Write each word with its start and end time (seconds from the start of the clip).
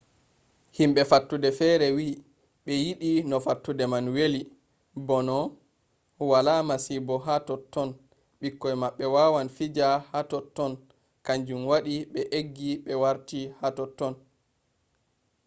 himɓe 0.77 1.01
fattude 1.11 1.49
fere 1.59 1.87
wi 1.97 2.07
ɓe 2.65 2.73
yiɗi 2.83 3.09
no 3.29 3.35
fattude 3.45 3.83
man 3.93 4.05
weli 4.15 4.41
bo 5.07 5.15
no 5.27 5.35
wala 6.31 6.53
masibo 6.69 7.13
hatotton 7.25 7.89
ɓikkoi 8.39 8.75
maɓɓe 8.81 9.05
wawan 9.15 9.47
fija 9.57 9.87
hatotton 10.11 10.71
kanjum 11.25 11.61
waɗi 11.71 11.93
be 12.13 12.21
eggi 12.39 12.69
ɓe 12.85 12.93
warti 13.03 13.39
totton 13.77 14.13